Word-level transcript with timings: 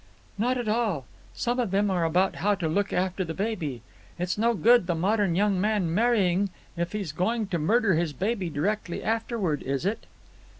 "Not 0.35 0.57
at 0.57 0.67
all. 0.67 1.05
Some 1.35 1.59
of 1.59 1.69
them 1.69 1.91
are 1.91 2.05
about 2.05 2.37
how 2.37 2.55
to 2.55 2.67
look 2.67 2.91
after 2.91 3.23
the 3.23 3.35
baby. 3.35 3.83
It's 4.17 4.35
no 4.35 4.55
good 4.55 4.87
the 4.87 4.95
modern 4.95 5.35
young 5.35 5.61
man 5.61 5.93
marrying 5.93 6.49
if 6.75 6.93
he's 6.93 7.11
going 7.11 7.45
to 7.49 7.59
murder 7.59 7.93
his 7.93 8.11
baby 8.11 8.49
directly 8.49 9.03
afterward, 9.03 9.61
is 9.61 9.85
it?" 9.85 10.07